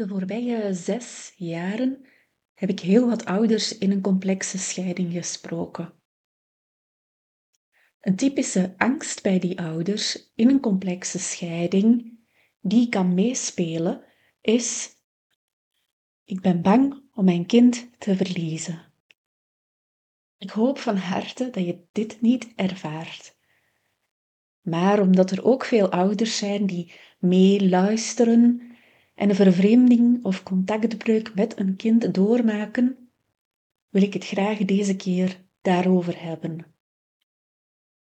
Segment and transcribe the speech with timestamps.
[0.00, 2.04] De voorbije zes jaren
[2.54, 5.92] heb ik heel wat ouders in een complexe scheiding gesproken.
[8.00, 12.18] Een typische angst bij die ouders in een complexe scheiding
[12.60, 14.04] die kan meespelen
[14.40, 14.90] is:
[16.24, 18.92] ik ben bang om mijn kind te verliezen.
[20.38, 23.36] Ik hoop van harte dat je dit niet ervaart.
[24.60, 28.69] Maar omdat er ook veel ouders zijn die meeluisteren
[29.20, 33.10] en vervreemding of contactbreuk met een kind doormaken,
[33.88, 36.66] wil ik het graag deze keer daarover hebben.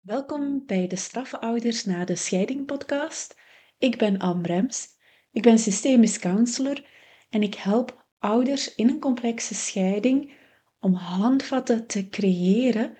[0.00, 3.36] Welkom bij de Strafouders na de Scheiding podcast.
[3.78, 4.88] Ik ben Anne Brems,
[5.32, 6.86] ik ben systemisch counselor
[7.30, 10.32] en ik help ouders in een complexe scheiding
[10.80, 12.96] om handvatten te creëren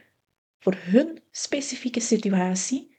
[0.59, 2.98] voor hun specifieke situatie,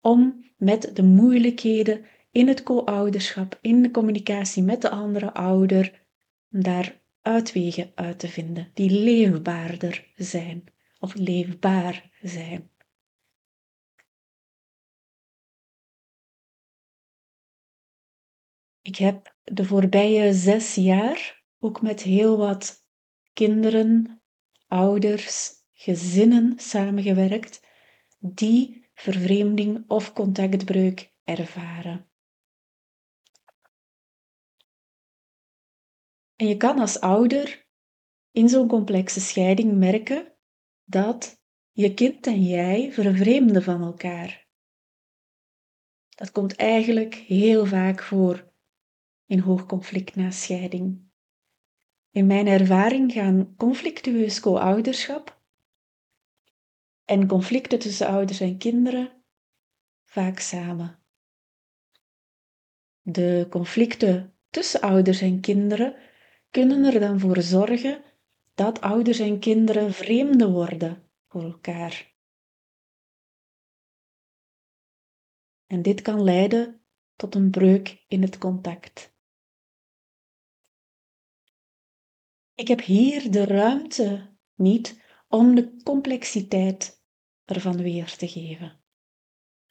[0.00, 6.06] om met de moeilijkheden in het co-ouderschap, in de communicatie met de andere ouder,
[6.48, 10.64] daar uitwegen uit te vinden die leefbaarder zijn
[10.98, 12.70] of leefbaar zijn.
[18.82, 22.86] Ik heb de voorbije zes jaar ook met heel wat
[23.32, 24.22] kinderen,
[24.66, 27.62] ouders, gezinnen samengewerkt
[28.18, 32.12] die vervreemding of contactbreuk ervaren.
[36.44, 37.66] En je kan als ouder
[38.30, 40.32] in zo'n complexe scheiding merken
[40.84, 41.42] dat
[41.72, 44.48] je kind en jij vervreemden van elkaar.
[46.08, 48.52] Dat komt eigenlijk heel vaak voor
[49.26, 51.10] in hoog conflict na scheiding.
[52.10, 55.42] In mijn ervaring gaan conflictueus co-ouderschap
[57.04, 59.24] en conflicten tussen ouders en kinderen
[60.04, 60.98] vaak samen.
[63.02, 66.12] De conflicten tussen ouders en kinderen
[66.54, 68.04] kunnen er dan voor zorgen
[68.54, 72.14] dat ouders en kinderen vreemden worden voor elkaar.
[75.66, 76.80] En dit kan leiden
[77.16, 79.14] tot een breuk in het contact.
[82.54, 87.04] Ik heb hier de ruimte niet om de complexiteit
[87.44, 88.80] ervan weer te geven.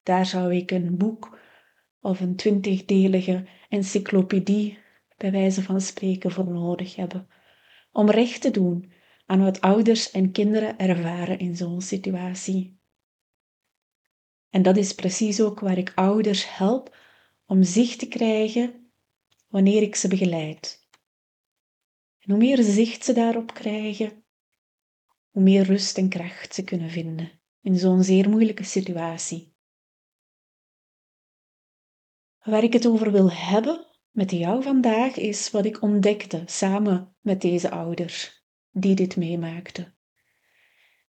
[0.01, 1.39] Daar zou ik een boek
[1.99, 4.82] of een twintigdelige encyclopedie
[5.17, 7.27] bij wijze van spreken voor nodig hebben.
[7.91, 8.91] Om recht te doen
[9.25, 12.79] aan wat ouders en kinderen ervaren in zo'n situatie.
[14.49, 16.97] En dat is precies ook waar ik ouders help
[17.45, 18.91] om zicht te krijgen
[19.47, 20.87] wanneer ik ze begeleid.
[22.19, 24.23] En hoe meer zicht ze daarop krijgen,
[25.29, 27.31] hoe meer rust en kracht ze kunnen vinden
[27.61, 29.55] in zo'n zeer moeilijke situatie.
[32.43, 37.41] Waar ik het over wil hebben met jou vandaag is wat ik ontdekte samen met
[37.41, 39.95] deze ouders die dit meemaakten.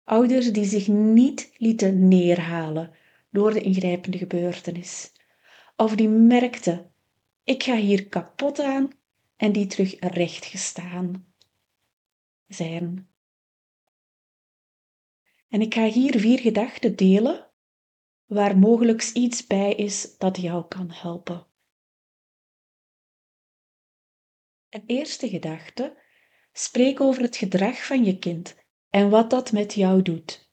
[0.05, 2.95] Ouders die zich niet lieten neerhalen
[3.31, 5.12] door de ingrijpende gebeurtenis,
[5.77, 6.93] of die merkten:
[7.45, 8.91] ik ga hier kapot aan
[9.37, 11.35] en die terug rechtgestaan
[12.47, 13.09] zijn.
[15.49, 17.51] En ik ga hier vier gedachten delen
[18.27, 21.47] waar mogelijk iets bij is dat jou kan helpen.
[24.72, 25.97] Een eerste gedachte:
[26.53, 28.56] spreek over het gedrag van je kind
[28.91, 30.50] en wat dat met jou doet.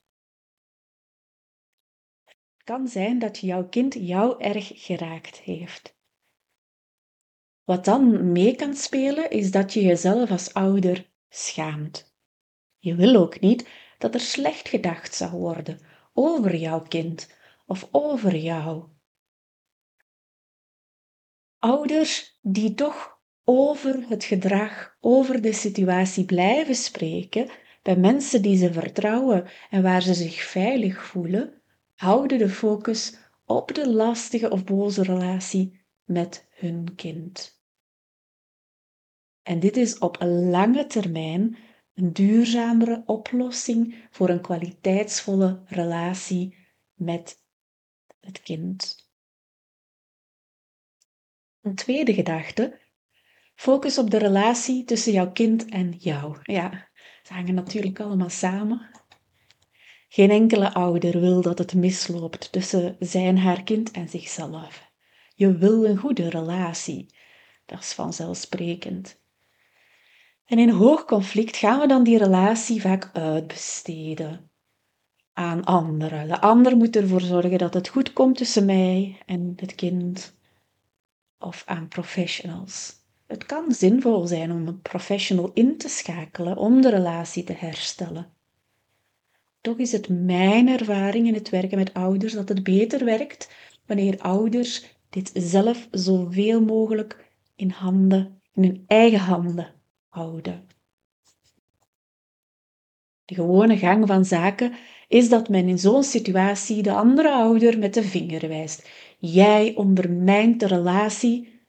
[2.24, 5.98] Het kan zijn dat jouw kind jou erg geraakt heeft.
[7.64, 12.14] Wat dan mee kan spelen, is dat je jezelf als ouder schaamt.
[12.78, 15.80] Je wil ook niet dat er slecht gedacht zou worden
[16.12, 17.34] over jouw kind
[17.66, 18.88] of over jou.
[21.58, 23.19] Ouders die toch
[23.52, 27.50] over het gedrag, over de situatie blijven spreken
[27.82, 31.62] bij mensen die ze vertrouwen en waar ze zich veilig voelen,
[31.94, 37.62] houden de focus op de lastige of boze relatie met hun kind.
[39.42, 41.56] En dit is op een lange termijn
[41.94, 46.56] een duurzamere oplossing voor een kwaliteitsvolle relatie
[46.94, 47.42] met
[48.20, 49.08] het kind.
[51.60, 52.78] Een tweede gedachte
[53.60, 56.36] Focus op de relatie tussen jouw kind en jou.
[56.42, 56.88] Ja,
[57.22, 58.90] ze hangen natuurlijk allemaal samen.
[60.08, 64.90] Geen enkele ouder wil dat het misloopt tussen zijn, haar kind en zichzelf.
[65.34, 67.14] Je wil een goede relatie.
[67.66, 69.20] Dat is vanzelfsprekend.
[70.44, 74.50] En in hoog conflict gaan we dan die relatie vaak uitbesteden
[75.32, 76.28] aan anderen.
[76.28, 80.36] De ander moet ervoor zorgen dat het goed komt tussen mij en het kind
[81.38, 82.98] of aan professionals
[83.30, 88.32] het kan zinvol zijn om een professional in te schakelen om de relatie te herstellen.
[89.60, 93.50] Toch is het mijn ervaring in het werken met ouders dat het beter werkt
[93.86, 99.72] wanneer ouders dit zelf zoveel mogelijk in handen, in hun eigen handen
[100.08, 100.66] houden.
[103.24, 104.72] De gewone gang van zaken
[105.08, 108.88] is dat men in zo'n situatie de andere ouder met de vinger wijst.
[109.18, 111.59] Jij ondermijnt de relatie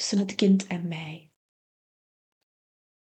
[0.00, 1.32] tussen het kind en mij.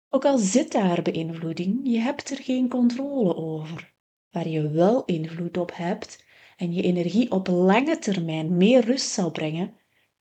[0.10, 3.94] Ook al zit daar beïnvloeding, je hebt er geen controle over.
[4.30, 6.26] Waar je wel invloed op hebt
[6.58, 9.76] en je energie op lange termijn meer rust zal brengen,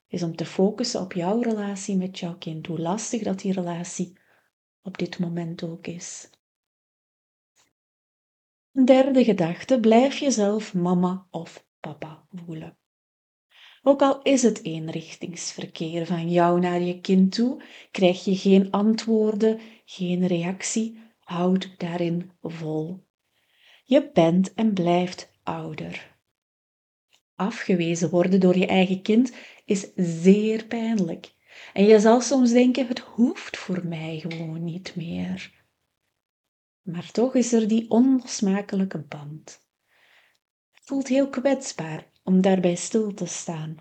[0.07, 4.19] is om te focussen op jouw relatie met jouw kind, hoe lastig dat die relatie
[4.83, 6.31] op dit moment ook is.
[8.73, 12.77] Een derde gedachte, blijf jezelf mama of papa voelen.
[13.85, 19.61] Ook al is het eenrichtingsverkeer van jou naar je kind toe, krijg je geen antwoorden,
[19.85, 23.07] geen reactie, houd daarin vol.
[23.85, 26.17] Je bent en blijft ouder.
[27.35, 29.33] Afgewezen worden door je eigen kind
[29.65, 31.33] is zeer pijnlijk.
[31.73, 35.65] En je zal soms denken: het hoeft voor mij gewoon niet meer.
[36.83, 39.67] Maar toch is er die onlosmakelijke band.
[40.71, 43.77] Het voelt heel kwetsbaar om daarbij stil te staan.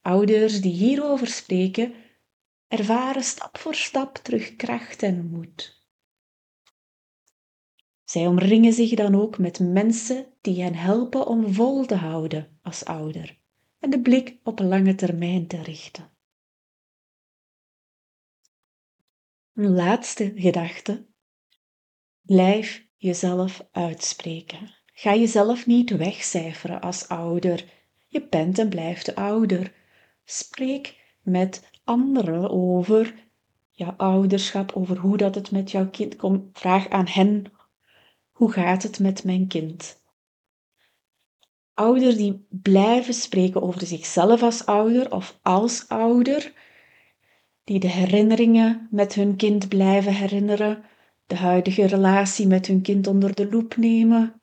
[0.00, 1.94] Ouders die hierover spreken,
[2.68, 5.86] ervaren stap voor stap terug kracht en moed.
[8.04, 12.84] Zij omringen zich dan ook met mensen die hen helpen om vol te houden als
[12.84, 13.38] ouder
[13.78, 16.10] en de blik op lange termijn te richten.
[19.54, 21.06] Een laatste gedachte.
[22.20, 24.77] Blijf jezelf uitspreken.
[25.00, 27.64] Ga jezelf niet wegcijferen als ouder.
[28.06, 29.72] Je bent en blijft ouder.
[30.24, 33.14] Spreek met anderen over
[33.70, 36.58] jouw ouderschap, over hoe dat het met jouw kind komt.
[36.58, 37.44] Vraag aan hen,
[38.32, 40.02] hoe gaat het met mijn kind?
[41.74, 46.52] Ouders die blijven spreken over zichzelf als ouder of als ouder,
[47.64, 50.84] die de herinneringen met hun kind blijven herinneren,
[51.26, 54.38] de huidige relatie met hun kind onder de loep nemen,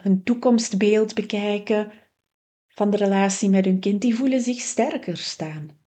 [0.00, 1.92] hun toekomstbeeld bekijken
[2.68, 5.78] van de relatie met hun kind, die voelen zich sterker staan.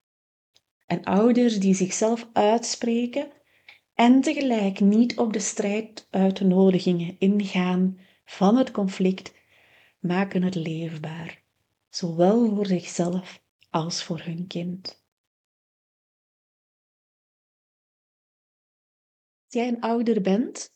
[0.86, 3.32] En ouders die zichzelf uitspreken
[3.94, 9.34] en tegelijk niet op de strijduitnodigingen ingaan van het conflict,
[9.98, 11.42] maken het leefbaar,
[11.88, 15.02] zowel voor zichzelf als voor hun kind.
[19.44, 20.74] Als jij een ouder bent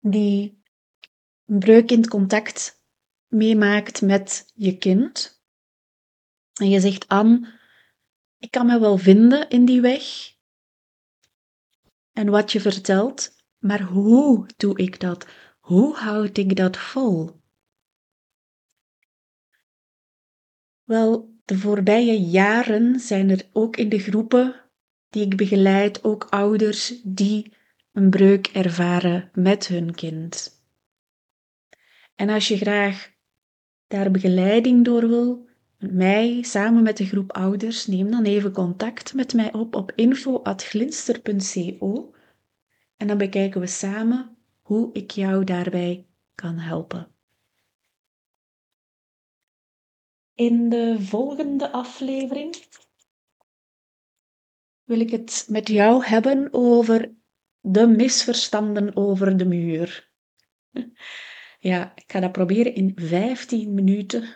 [0.00, 0.62] die
[1.46, 2.82] een breuk in het contact
[3.26, 5.42] meemaakt met je kind
[6.54, 7.48] en je zegt aan,
[8.38, 10.32] ik kan me wel vinden in die weg
[12.12, 15.26] en wat je vertelt, maar hoe doe ik dat?
[15.60, 17.42] Hoe houd ik dat vol?
[20.84, 24.60] Wel, de voorbije jaren zijn er ook in de groepen
[25.08, 27.52] die ik begeleid ook ouders die
[27.92, 30.53] een breuk ervaren met hun kind.
[32.14, 33.12] En als je graag
[33.86, 39.34] daar begeleiding door wil, mij samen met de groep ouders, neem dan even contact met
[39.34, 42.14] mij op op info.glinster.co
[42.96, 47.08] en dan bekijken we samen hoe ik jou daarbij kan helpen.
[50.34, 52.56] In de volgende aflevering
[54.84, 57.14] wil ik het met jou hebben over
[57.60, 60.12] de misverstanden over de muur.
[61.64, 64.34] Ja, ik ga dat proberen in 15 minuten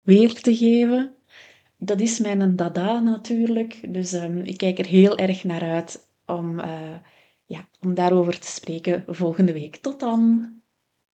[0.00, 1.14] weer te geven.
[1.76, 6.58] Dat is mijn dada natuurlijk, dus um, ik kijk er heel erg naar uit om,
[6.58, 6.96] uh,
[7.44, 9.76] ja, om daarover te spreken volgende week.
[9.76, 10.59] Tot dan!